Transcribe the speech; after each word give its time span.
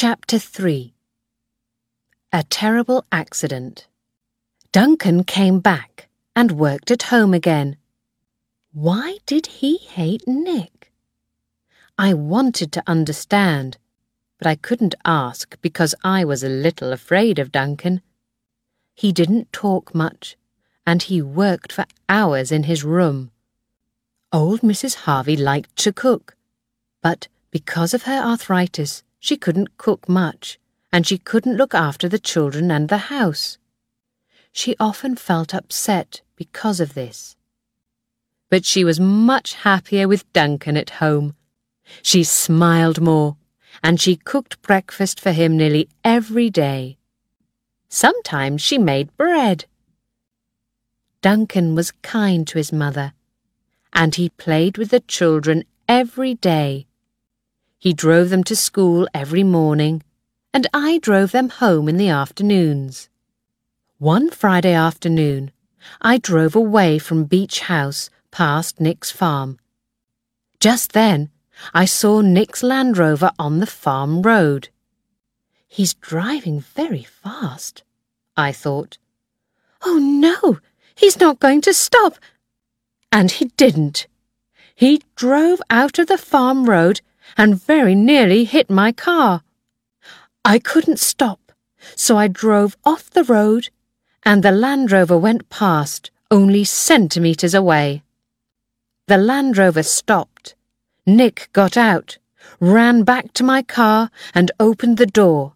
Chapter 0.00 0.38
3 0.38 0.94
A 2.32 2.44
Terrible 2.44 3.04
Accident 3.10 3.88
Duncan 4.70 5.24
came 5.24 5.58
back 5.58 6.08
and 6.36 6.52
worked 6.52 6.92
at 6.92 7.10
home 7.10 7.34
again. 7.34 7.76
Why 8.72 9.18
did 9.26 9.46
he 9.58 9.78
hate 9.78 10.22
Nick? 10.24 10.92
I 11.98 12.14
wanted 12.14 12.70
to 12.74 12.84
understand, 12.86 13.76
but 14.38 14.46
I 14.46 14.54
couldn't 14.54 14.94
ask 15.04 15.60
because 15.62 15.96
I 16.04 16.24
was 16.24 16.44
a 16.44 16.48
little 16.48 16.92
afraid 16.92 17.40
of 17.40 17.50
Duncan. 17.50 18.00
He 18.94 19.10
didn't 19.10 19.52
talk 19.52 19.96
much, 19.96 20.36
and 20.86 21.02
he 21.02 21.20
worked 21.20 21.72
for 21.72 21.86
hours 22.08 22.52
in 22.52 22.62
his 22.70 22.84
room. 22.84 23.32
Old 24.32 24.60
Mrs. 24.60 24.94
Harvey 25.06 25.36
liked 25.36 25.74
to 25.78 25.92
cook, 25.92 26.36
but 27.02 27.26
because 27.50 27.92
of 27.94 28.04
her 28.04 28.22
arthritis, 28.22 29.02
she 29.20 29.36
couldn't 29.36 29.76
cook 29.78 30.08
much, 30.08 30.58
and 30.92 31.06
she 31.06 31.18
couldn't 31.18 31.56
look 31.56 31.74
after 31.74 32.08
the 32.08 32.18
children 32.18 32.70
and 32.70 32.88
the 32.88 33.08
house. 33.08 33.58
She 34.52 34.74
often 34.80 35.16
felt 35.16 35.54
upset 35.54 36.22
because 36.36 36.80
of 36.80 36.94
this. 36.94 37.36
But 38.50 38.64
she 38.64 38.84
was 38.84 38.98
much 38.98 39.54
happier 39.54 40.08
with 40.08 40.32
Duncan 40.32 40.76
at 40.76 40.90
home. 40.90 41.34
She 42.02 42.24
smiled 42.24 43.00
more, 43.00 43.36
and 43.82 44.00
she 44.00 44.16
cooked 44.16 44.62
breakfast 44.62 45.20
for 45.20 45.32
him 45.32 45.56
nearly 45.56 45.88
every 46.04 46.50
day. 46.50 46.98
Sometimes 47.88 48.60
she 48.60 48.78
made 48.78 49.16
bread. 49.16 49.66
Duncan 51.20 51.74
was 51.74 51.92
kind 52.02 52.46
to 52.48 52.58
his 52.58 52.72
mother, 52.72 53.12
and 53.92 54.14
he 54.14 54.30
played 54.30 54.78
with 54.78 54.90
the 54.90 55.00
children 55.00 55.64
every 55.88 56.34
day. 56.34 56.87
He 57.78 57.92
drove 57.92 58.30
them 58.30 58.42
to 58.44 58.56
school 58.56 59.06
every 59.14 59.44
morning, 59.44 60.02
and 60.52 60.66
I 60.74 60.98
drove 60.98 61.30
them 61.30 61.48
home 61.48 61.88
in 61.88 61.96
the 61.96 62.08
afternoons. 62.08 63.08
One 63.98 64.30
Friday 64.30 64.72
afternoon, 64.72 65.52
I 66.00 66.18
drove 66.18 66.56
away 66.56 66.98
from 66.98 67.24
Beach 67.24 67.60
House 67.60 68.10
past 68.32 68.80
Nick's 68.80 69.12
farm. 69.12 69.58
Just 70.58 70.92
then, 70.92 71.30
I 71.72 71.84
saw 71.84 72.20
Nick's 72.20 72.64
Land 72.64 72.98
Rover 72.98 73.30
on 73.38 73.60
the 73.60 73.66
farm 73.66 74.22
road. 74.22 74.70
He's 75.68 75.94
driving 75.94 76.60
very 76.60 77.04
fast, 77.04 77.84
I 78.36 78.50
thought. 78.50 78.98
Oh 79.82 79.98
no, 79.98 80.58
he's 80.96 81.20
not 81.20 81.38
going 81.38 81.60
to 81.60 81.72
stop. 81.72 82.16
And 83.12 83.30
he 83.30 83.46
didn't. 83.56 84.08
He 84.74 85.02
drove 85.14 85.62
out 85.70 85.98
of 85.98 86.08
the 86.08 86.18
farm 86.18 86.68
road 86.68 87.00
and 87.36 87.60
very 87.60 87.94
nearly 87.94 88.44
hit 88.44 88.70
my 88.70 88.92
car. 88.92 89.42
I 90.44 90.58
couldn't 90.58 90.98
stop, 90.98 91.52
so 91.94 92.16
I 92.16 92.28
drove 92.28 92.76
off 92.84 93.10
the 93.10 93.24
road, 93.24 93.68
and 94.24 94.42
the 94.42 94.50
Land 94.50 94.90
Rover 94.90 95.18
went 95.18 95.48
past, 95.48 96.10
only 96.30 96.64
centimetres 96.64 97.54
away. 97.54 98.02
The 99.06 99.18
Land 99.18 99.56
Rover 99.56 99.82
stopped. 99.82 100.54
Nick 101.06 101.48
got 101.52 101.76
out, 101.76 102.18
ran 102.60 103.02
back 103.02 103.32
to 103.34 103.44
my 103.44 103.62
car, 103.62 104.10
and 104.34 104.50
opened 104.60 104.98
the 104.98 105.06
door. 105.06 105.54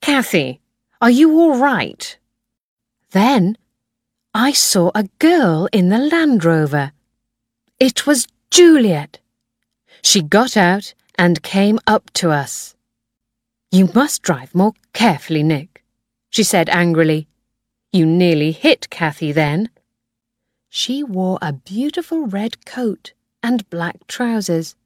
Cathy, 0.00 0.60
are 1.00 1.10
you 1.10 1.38
all 1.38 1.58
right? 1.58 2.16
Then 3.10 3.56
I 4.34 4.52
saw 4.52 4.90
a 4.94 5.08
girl 5.18 5.68
in 5.72 5.88
the 5.88 5.98
Land 5.98 6.44
Rover. 6.44 6.92
It 7.80 8.06
was 8.06 8.28
Juliet. 8.50 9.18
She 10.02 10.22
got 10.22 10.56
out 10.56 10.94
and 11.18 11.42
came 11.42 11.78
up 11.86 12.10
to 12.14 12.30
us. 12.30 12.76
You 13.70 13.90
must 13.94 14.22
drive 14.22 14.54
more 14.54 14.72
carefully, 14.92 15.42
Nick, 15.42 15.84
she 16.30 16.42
said 16.42 16.68
angrily. 16.70 17.28
You 17.92 18.06
nearly 18.06 18.52
hit 18.52 18.90
Cathy 18.90 19.32
then. 19.32 19.70
She 20.68 21.02
wore 21.02 21.38
a 21.40 21.52
beautiful 21.52 22.26
red 22.26 22.64
coat 22.64 23.12
and 23.42 23.68
black 23.70 24.06
trousers. 24.06 24.76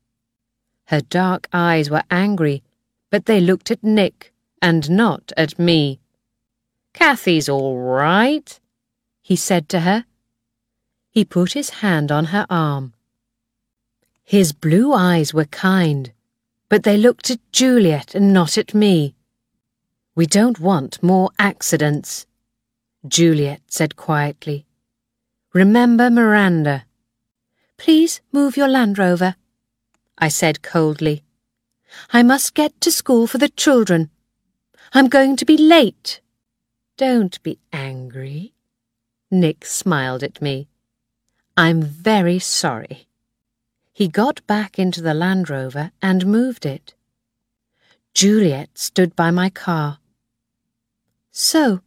Her 0.86 1.00
dark 1.00 1.48
eyes 1.52 1.90
were 1.90 2.04
angry, 2.10 2.62
but 3.10 3.26
they 3.26 3.40
looked 3.40 3.70
at 3.70 3.82
Nick 3.82 4.32
and 4.60 4.90
not 4.90 5.32
at 5.36 5.58
me. 5.58 6.00
Cathy's 6.92 7.48
all 7.48 7.78
right, 7.78 8.60
he 9.20 9.36
said 9.36 9.68
to 9.70 9.80
her. 9.80 10.04
He 11.10 11.24
put 11.24 11.52
his 11.52 11.70
hand 11.80 12.10
on 12.12 12.26
her 12.26 12.46
arm. 12.48 12.94
His 14.32 14.54
blue 14.54 14.94
eyes 14.94 15.34
were 15.34 15.44
kind, 15.44 16.10
but 16.70 16.84
they 16.84 16.96
looked 16.96 17.30
at 17.30 17.52
Juliet 17.52 18.14
and 18.14 18.32
not 18.32 18.56
at 18.56 18.72
me. 18.72 19.14
We 20.14 20.24
don't 20.24 20.58
want 20.58 21.02
more 21.02 21.28
accidents, 21.38 22.26
Juliet 23.06 23.60
said 23.66 23.94
quietly. 23.94 24.64
Remember 25.52 26.08
Miranda. 26.08 26.86
Please 27.76 28.22
move 28.32 28.56
your 28.56 28.68
Land 28.68 28.96
Rover, 28.96 29.36
I 30.16 30.28
said 30.28 30.62
coldly. 30.62 31.24
I 32.10 32.22
must 32.22 32.54
get 32.54 32.80
to 32.80 32.90
school 32.90 33.26
for 33.26 33.36
the 33.36 33.50
children. 33.50 34.08
I'm 34.94 35.08
going 35.08 35.36
to 35.36 35.44
be 35.44 35.58
late. 35.58 36.22
Don't 36.96 37.36
be 37.42 37.58
angry. 37.70 38.54
Nick 39.30 39.66
smiled 39.66 40.22
at 40.22 40.40
me. 40.40 40.68
I'm 41.54 41.82
very 41.82 42.38
sorry. 42.38 43.08
He 44.02 44.08
got 44.08 44.44
back 44.48 44.80
into 44.80 45.00
the 45.00 45.14
Land 45.14 45.48
Rover 45.48 45.92
and 46.02 46.26
moved 46.26 46.66
it. 46.66 46.94
Juliet 48.14 48.76
stood 48.76 49.14
by 49.14 49.30
my 49.30 49.48
car. 49.48 49.98
So, 51.30 51.82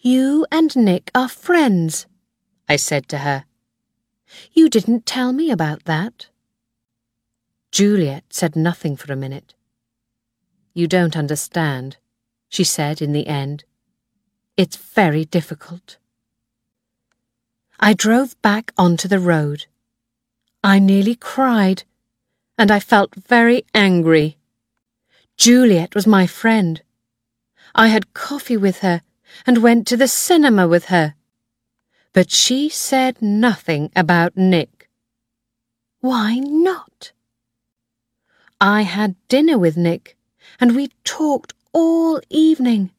you 0.00 0.46
and 0.50 0.74
Nick 0.74 1.10
are 1.14 1.28
friends, 1.28 2.06
I 2.70 2.76
said 2.76 3.06
to 3.10 3.18
her. 3.18 3.44
You 4.54 4.70
didn't 4.70 5.04
tell 5.04 5.34
me 5.34 5.50
about 5.50 5.84
that. 5.84 6.28
Juliet 7.70 8.24
said 8.30 8.56
nothing 8.56 8.96
for 8.96 9.12
a 9.12 9.22
minute. 9.24 9.52
You 10.72 10.86
don't 10.86 11.18
understand, 11.18 11.98
she 12.48 12.64
said 12.64 13.02
in 13.02 13.12
the 13.12 13.26
end. 13.26 13.64
It's 14.56 14.78
very 14.78 15.26
difficult. 15.26 15.98
I 17.78 17.92
drove 17.92 18.40
back 18.40 18.72
onto 18.78 19.06
the 19.06 19.20
road. 19.20 19.66
I 20.64 20.78
nearly 20.78 21.16
cried, 21.16 21.82
and 22.56 22.70
I 22.70 22.78
felt 22.78 23.14
very 23.14 23.64
angry. 23.74 24.38
Juliet 25.36 25.94
was 25.94 26.06
my 26.06 26.26
friend. 26.26 26.80
I 27.74 27.88
had 27.88 28.14
coffee 28.14 28.56
with 28.56 28.78
her 28.78 29.02
and 29.44 29.58
went 29.58 29.86
to 29.88 29.96
the 29.96 30.06
cinema 30.06 30.68
with 30.68 30.84
her. 30.86 31.14
But 32.12 32.30
she 32.30 32.68
said 32.68 33.20
nothing 33.20 33.90
about 33.96 34.36
Nick. 34.36 34.88
Why 36.00 36.38
not? 36.38 37.12
I 38.60 38.82
had 38.82 39.16
dinner 39.28 39.58
with 39.58 39.76
Nick, 39.76 40.16
and 40.60 40.76
we 40.76 40.90
talked 41.02 41.54
all 41.72 42.20
evening. 42.30 42.90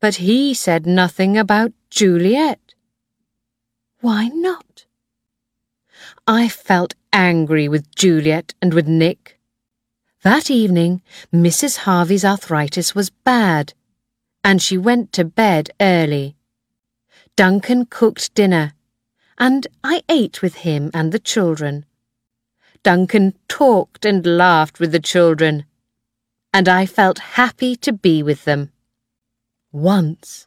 But 0.00 0.16
he 0.16 0.52
said 0.52 0.84
nothing 0.84 1.38
about 1.38 1.72
Juliet. 1.88 2.74
Why 4.00 4.28
not? 4.28 4.84
I 6.26 6.48
felt 6.48 6.94
angry 7.12 7.68
with 7.68 7.94
Juliet 7.94 8.54
and 8.60 8.74
with 8.74 8.88
Nick. 8.88 9.38
That 10.22 10.50
evening, 10.50 11.02
Mrs. 11.32 11.78
Harvey's 11.78 12.24
arthritis 12.24 12.94
was 12.94 13.10
bad, 13.10 13.74
and 14.42 14.62
she 14.62 14.78
went 14.78 15.12
to 15.12 15.24
bed 15.24 15.70
early. 15.80 16.36
Duncan 17.36 17.86
cooked 17.86 18.34
dinner, 18.34 18.72
and 19.38 19.66
I 19.82 20.02
ate 20.08 20.42
with 20.42 20.56
him 20.56 20.90
and 20.94 21.12
the 21.12 21.18
children. 21.18 21.84
Duncan 22.82 23.34
talked 23.48 24.04
and 24.04 24.24
laughed 24.24 24.80
with 24.80 24.92
the 24.92 25.00
children, 25.00 25.64
and 26.52 26.68
I 26.68 26.86
felt 26.86 27.36
happy 27.40 27.76
to 27.76 27.92
be 27.92 28.22
with 28.22 28.44
them. 28.44 28.70
Once, 29.72 30.46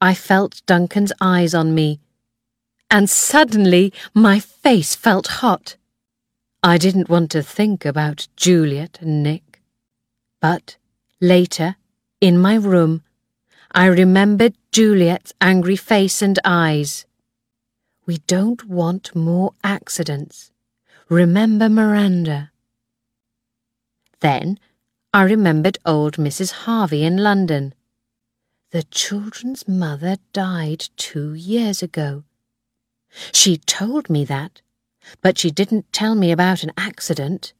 I 0.00 0.14
felt 0.14 0.62
Duncan's 0.66 1.12
eyes 1.20 1.54
on 1.54 1.74
me 1.74 2.00
and 2.90 3.08
suddenly 3.10 3.92
my 4.14 4.40
face 4.40 4.94
felt 4.94 5.26
hot. 5.42 5.76
I 6.62 6.78
didn't 6.78 7.08
want 7.08 7.30
to 7.32 7.42
think 7.42 7.84
about 7.84 8.28
Juliet 8.36 8.98
and 9.00 9.22
Nick. 9.22 9.60
But 10.40 10.76
later, 11.20 11.76
in 12.20 12.38
my 12.38 12.56
room, 12.56 13.02
I 13.72 13.86
remembered 13.86 14.54
Juliet's 14.72 15.32
angry 15.40 15.76
face 15.76 16.22
and 16.22 16.38
eyes. 16.44 17.06
We 18.06 18.18
don't 18.26 18.64
want 18.64 19.14
more 19.14 19.52
accidents. 19.62 20.50
Remember 21.08 21.68
Miranda. 21.68 22.50
Then 24.20 24.58
I 25.12 25.22
remembered 25.22 25.78
old 25.84 26.16
Mrs. 26.16 26.64
Harvey 26.64 27.04
in 27.04 27.18
London. 27.18 27.74
The 28.70 28.82
children's 28.84 29.68
mother 29.68 30.16
died 30.32 30.88
two 30.96 31.34
years 31.34 31.82
ago. 31.82 32.24
She 33.32 33.56
told 33.56 34.10
me 34.10 34.24
that, 34.24 34.60
but 35.22 35.38
she 35.38 35.50
didn't 35.50 35.92
tell 35.92 36.14
me 36.14 36.30
about 36.30 36.62
an 36.62 36.72
accident. 36.76 37.52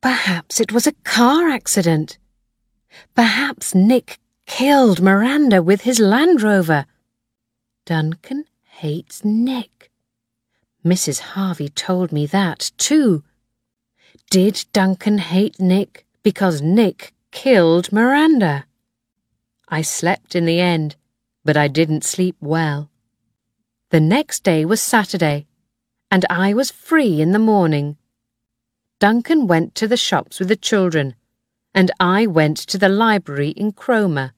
Perhaps 0.00 0.60
it 0.60 0.72
was 0.72 0.86
a 0.86 0.92
car 1.04 1.48
accident. 1.48 2.18
Perhaps 3.14 3.74
Nick 3.74 4.18
killed 4.46 5.02
Miranda 5.02 5.62
with 5.62 5.82
his 5.82 5.98
Land 5.98 6.42
Rover. 6.42 6.86
Duncan 7.84 8.44
hates 8.64 9.24
Nick. 9.24 9.90
Mrs. 10.84 11.20
Harvey 11.34 11.68
told 11.68 12.12
me 12.12 12.26
that 12.26 12.70
too. 12.78 13.24
Did 14.30 14.64
Duncan 14.72 15.18
hate 15.18 15.60
Nick 15.60 16.06
because 16.22 16.62
Nick 16.62 17.12
killed 17.30 17.92
Miranda? 17.92 18.66
I 19.68 19.82
slept 19.82 20.34
in 20.34 20.46
the 20.46 20.60
end, 20.60 20.96
but 21.44 21.56
I 21.56 21.68
didn't 21.68 22.04
sleep 22.04 22.36
well. 22.40 22.90
The 23.90 24.00
next 24.00 24.42
day 24.42 24.64
was 24.64 24.82
Saturday, 24.82 25.46
and 26.10 26.26
I 26.28 26.52
was 26.54 26.72
free 26.72 27.20
in 27.20 27.30
the 27.30 27.38
morning. 27.38 27.96
Duncan 28.98 29.46
went 29.46 29.76
to 29.76 29.86
the 29.86 29.96
shops 29.96 30.40
with 30.40 30.48
the 30.48 30.56
children, 30.56 31.14
and 31.72 31.92
I 32.00 32.26
went 32.26 32.56
to 32.66 32.78
the 32.78 32.88
library 32.88 33.50
in 33.50 33.70
Cromer. 33.70 34.32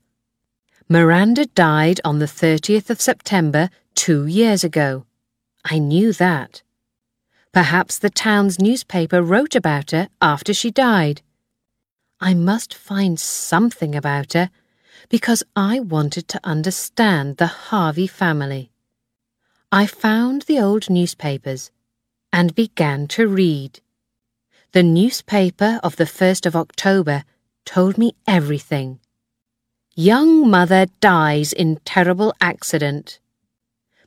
Miranda 0.86 1.46
died 1.46 1.98
on 2.04 2.18
the 2.18 2.26
30th 2.26 2.90
of 2.90 3.00
September 3.00 3.70
two 3.94 4.26
years 4.26 4.64
ago. 4.64 5.06
I 5.64 5.78
knew 5.78 6.12
that. 6.12 6.62
Perhaps 7.54 7.98
the 7.98 8.10
town's 8.10 8.58
newspaper 8.58 9.22
wrote 9.22 9.54
about 9.54 9.92
her 9.92 10.10
after 10.20 10.52
she 10.52 10.70
died. 10.70 11.22
I 12.20 12.34
must 12.34 12.74
find 12.74 13.18
something 13.18 13.94
about 13.94 14.34
her 14.34 14.50
because 15.08 15.42
I 15.56 15.80
wanted 15.80 16.28
to 16.28 16.40
understand 16.44 17.38
the 17.38 17.46
Harvey 17.46 18.06
family. 18.06 18.72
I 19.70 19.84
found 19.86 20.42
the 20.42 20.58
old 20.58 20.88
newspapers 20.88 21.70
and 22.32 22.54
began 22.54 23.06
to 23.08 23.28
read. 23.28 23.80
The 24.72 24.82
newspaper 24.82 25.78
of 25.82 25.96
the 25.96 26.04
1st 26.04 26.46
of 26.46 26.56
October 26.56 27.24
told 27.66 27.98
me 27.98 28.14
everything. 28.26 28.98
Young 29.94 30.48
mother 30.48 30.86
dies 31.00 31.52
in 31.52 31.80
terrible 31.84 32.32
accident. 32.40 33.20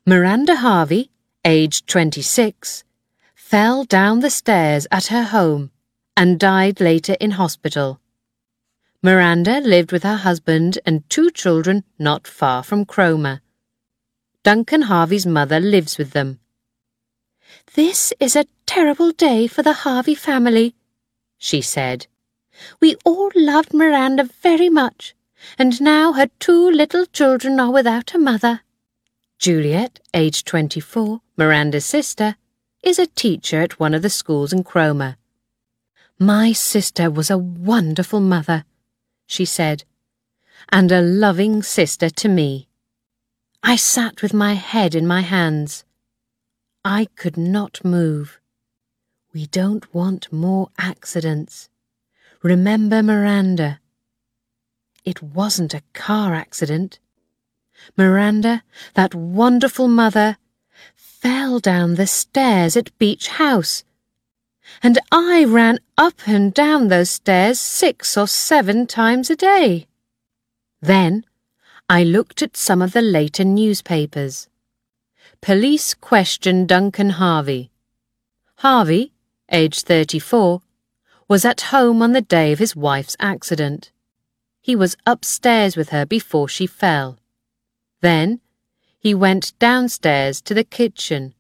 Miranda 0.03 0.55
Harvey, 0.55 1.11
aged 1.45 1.87
26, 1.87 2.83
fell 3.35 3.83
down 3.83 4.21
the 4.21 4.31
stairs 4.31 4.87
at 4.89 5.07
her 5.07 5.25
home 5.25 5.69
and 6.17 6.39
died 6.39 6.81
later 6.81 7.15
in 7.19 7.31
hospital. 7.31 7.99
Miranda 9.03 9.59
lived 9.59 9.91
with 9.91 10.01
her 10.01 10.17
husband 10.17 10.79
and 10.87 11.07
two 11.07 11.29
children 11.29 11.83
not 11.99 12.25
far 12.25 12.63
from 12.63 12.83
Cromer. 12.83 13.41
Duncan 14.43 14.83
Harvey's 14.83 15.27
mother 15.27 15.59
lives 15.59 15.99
with 15.99 16.11
them. 16.11 16.39
This 17.75 18.11
is 18.19 18.35
a 18.35 18.47
terrible 18.65 19.11
day 19.11 19.45
for 19.45 19.61
the 19.61 19.73
Harvey 19.85 20.15
family, 20.15 20.73
she 21.37 21.61
said. 21.61 22.07
We 22.79 22.95
all 23.05 23.31
loved 23.35 23.71
Miranda 23.71 24.23
very 24.23 24.67
much, 24.67 25.13
and 25.59 25.79
now 25.79 26.13
her 26.13 26.27
two 26.39 26.71
little 26.71 27.05
children 27.05 27.59
are 27.59 27.71
without 27.71 28.15
a 28.15 28.17
mother. 28.17 28.61
Juliet, 29.37 29.99
aged 30.11 30.47
24, 30.47 31.21
Miranda's 31.37 31.85
sister, 31.85 32.35
is 32.81 32.97
a 32.97 33.05
teacher 33.05 33.61
at 33.61 33.79
one 33.79 33.93
of 33.93 34.01
the 34.01 34.09
schools 34.09 34.51
in 34.51 34.63
Cromer. 34.63 35.17
My 36.17 36.51
sister 36.51 37.11
was 37.11 37.29
a 37.29 37.37
wonderful 37.37 38.19
mother, 38.19 38.65
she 39.27 39.45
said, 39.45 39.83
and 40.69 40.91
a 40.91 41.01
loving 41.01 41.61
sister 41.61 42.09
to 42.09 42.27
me. 42.27 42.67
I 43.63 43.75
sat 43.75 44.21
with 44.21 44.33
my 44.33 44.53
head 44.53 44.95
in 44.95 45.05
my 45.05 45.21
hands. 45.21 45.85
I 46.83 47.07
could 47.15 47.37
not 47.37 47.85
move. 47.85 48.39
We 49.33 49.45
don't 49.45 49.93
want 49.93 50.33
more 50.33 50.69
accidents. 50.79 51.69
Remember 52.41 53.03
Miranda. 53.03 53.79
It 55.05 55.21
wasn't 55.21 55.75
a 55.75 55.83
car 55.93 56.33
accident. 56.33 56.99
Miranda, 57.95 58.63
that 58.95 59.13
wonderful 59.13 59.87
mother, 59.87 60.37
fell 60.95 61.59
down 61.59 61.95
the 61.95 62.07
stairs 62.07 62.75
at 62.75 62.97
Beach 62.97 63.27
House. 63.27 63.83
And 64.81 64.97
I 65.11 65.43
ran 65.43 65.79
up 65.97 66.27
and 66.27 66.51
down 66.53 66.87
those 66.87 67.11
stairs 67.11 67.59
six 67.59 68.17
or 68.17 68.27
seven 68.27 68.87
times 68.87 69.29
a 69.29 69.35
day. 69.35 69.87
Then 70.81 71.25
I 71.91 72.03
looked 72.03 72.41
at 72.41 72.55
some 72.55 72.81
of 72.81 72.93
the 72.93 73.01
later 73.01 73.43
newspapers. 73.43 74.47
Police 75.41 75.93
question 75.93 76.65
Duncan 76.65 77.09
Harvey. 77.09 77.69
Harvey, 78.59 79.11
aged 79.51 79.85
34, 79.87 80.61
was 81.27 81.43
at 81.43 81.67
home 81.73 82.01
on 82.01 82.13
the 82.13 82.21
day 82.21 82.53
of 82.53 82.59
his 82.59 82.77
wife's 82.77 83.17
accident. 83.19 83.91
He 84.61 84.73
was 84.73 84.95
upstairs 85.05 85.75
with 85.75 85.89
her 85.89 86.05
before 86.05 86.47
she 86.47 86.65
fell. 86.65 87.19
Then 87.99 88.39
he 88.97 89.13
went 89.13 89.51
downstairs 89.59 90.39
to 90.43 90.53
the 90.53 90.63
kitchen. 90.63 91.33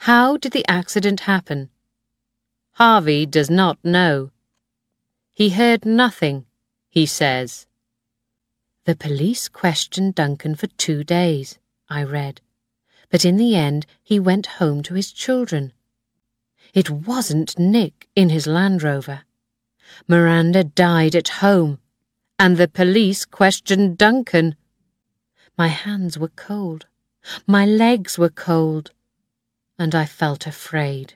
How 0.00 0.36
did 0.36 0.52
the 0.52 0.68
accident 0.68 1.20
happen? 1.20 1.70
Harvey 2.72 3.24
does 3.24 3.48
not 3.48 3.78
know. 3.82 4.30
He 5.32 5.48
heard 5.48 5.86
nothing, 5.86 6.44
he 6.90 7.06
says. 7.06 7.66
The 8.84 8.96
police 8.96 9.48
questioned 9.48 10.14
Duncan 10.14 10.54
for 10.54 10.66
two 10.66 11.04
days, 11.04 11.58
I 11.88 12.02
read 12.02 12.40
but 13.14 13.24
in 13.24 13.36
the 13.36 13.54
end 13.54 13.86
he 14.02 14.18
went 14.18 14.58
home 14.58 14.82
to 14.82 14.94
his 14.94 15.12
children. 15.12 15.72
It 16.72 16.90
wasn't 16.90 17.56
Nick 17.56 18.08
in 18.16 18.28
his 18.28 18.48
Land 18.48 18.82
Rover. 18.82 19.22
Miranda 20.08 20.64
died 20.64 21.14
at 21.14 21.38
home, 21.38 21.78
and 22.40 22.56
the 22.56 22.66
police 22.66 23.24
questioned 23.24 23.98
Duncan. 23.98 24.56
My 25.56 25.68
hands 25.68 26.18
were 26.18 26.32
cold, 26.34 26.86
my 27.46 27.64
legs 27.64 28.18
were 28.18 28.30
cold, 28.30 28.90
and 29.78 29.94
I 29.94 30.06
felt 30.06 30.44
afraid. 30.44 31.14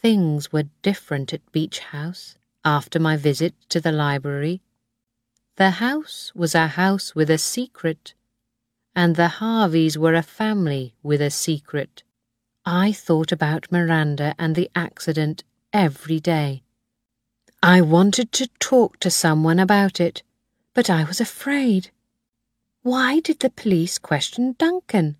Things 0.00 0.52
were 0.52 0.68
different 0.82 1.32
at 1.32 1.50
Beach 1.50 1.80
House 1.80 2.38
after 2.64 3.00
my 3.00 3.16
visit 3.16 3.54
to 3.70 3.80
the 3.80 3.90
library. 3.90 4.62
The 5.56 5.70
house 5.70 6.32
was 6.34 6.54
a 6.54 6.68
house 6.68 7.14
with 7.14 7.30
a 7.30 7.38
secret 7.38 8.14
and 8.94 9.16
the 9.16 9.28
Harveys 9.28 9.96
were 9.96 10.14
a 10.14 10.22
family 10.22 10.94
with 11.02 11.20
a 11.20 11.30
secret. 11.30 12.02
I 12.64 12.92
thought 12.92 13.32
about 13.32 13.70
Miranda 13.70 14.34
and 14.38 14.54
the 14.54 14.70
accident 14.74 15.44
every 15.72 16.20
day. 16.20 16.62
I 17.62 17.80
wanted 17.80 18.32
to 18.32 18.48
talk 18.58 18.98
to 19.00 19.10
someone 19.10 19.58
about 19.58 20.00
it, 20.00 20.22
but 20.74 20.90
I 20.90 21.04
was 21.04 21.20
afraid. 21.20 21.90
Why 22.82 23.20
did 23.20 23.40
the 23.40 23.50
police 23.50 23.98
question 23.98 24.54
Duncan? 24.58 25.16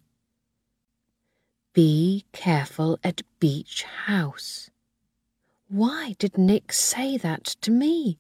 Be 1.73 2.25
careful 2.33 2.99
at 3.05 3.23
Beach 3.39 3.85
House. 4.07 4.71
Why 5.69 6.17
did 6.19 6.37
Nick 6.37 6.73
say 6.73 7.17
that 7.17 7.45
to 7.63 7.71
me? 7.71 8.19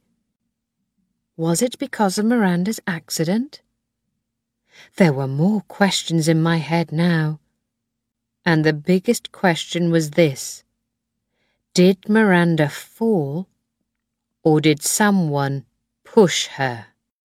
Was 1.40 1.62
it 1.62 1.78
because 1.78 2.18
of 2.18 2.26
Miranda's 2.26 2.80
accident? 2.86 3.62
There 4.96 5.14
were 5.14 5.26
more 5.26 5.62
questions 5.62 6.28
in 6.28 6.42
my 6.42 6.58
head 6.58 6.92
now. 6.92 7.40
And 8.44 8.62
the 8.62 8.74
biggest 8.74 9.32
question 9.32 9.90
was 9.90 10.10
this 10.10 10.64
Did 11.72 12.10
Miranda 12.10 12.68
fall, 12.68 13.48
or 14.42 14.60
did 14.60 14.82
someone 14.82 15.64
push 16.04 16.48
her? 16.58 16.88